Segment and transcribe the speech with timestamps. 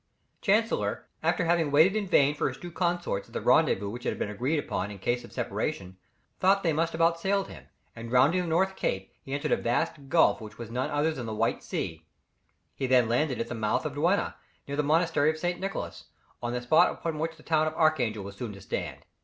[0.41, 4.17] Chancellor, after having waited in vain for his two consorts at the rendezvous which had
[4.17, 5.95] been agreed upon in case of separation,
[6.39, 10.09] thought they must have outsailed him, and rounding the North Cape, he entered a vast
[10.09, 12.03] gulf which was none other than the White Sea;
[12.73, 14.33] he then landed at the mouth of the Dwina,
[14.67, 15.59] near the monastery of St.
[15.59, 16.05] Nicholas,
[16.41, 19.05] on the spot upon which the town of Archangel was soon to stand.